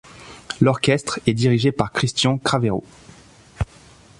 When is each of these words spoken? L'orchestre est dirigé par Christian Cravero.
L'orchestre 0.61 1.19
est 1.27 1.35
dirigé 1.35 1.71
par 1.71 1.91
Christian 1.91 2.39
Cravero. 2.39 2.83